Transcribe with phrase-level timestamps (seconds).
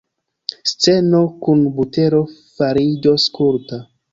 [0.69, 2.23] Sceno kun butero
[2.57, 3.83] fariĝos kulta.